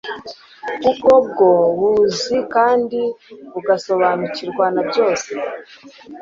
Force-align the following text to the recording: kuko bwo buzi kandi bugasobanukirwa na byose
kuko 0.83 1.09
bwo 1.27 1.49
buzi 1.79 2.37
kandi 2.53 3.01
bugasobanukirwa 3.51 4.65
na 4.75 4.81
byose 4.89 5.29